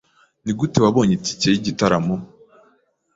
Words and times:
Nigute 0.43 0.77
wabonye 0.83 1.13
itike 1.15 1.47
yigitaramo? 1.53 2.15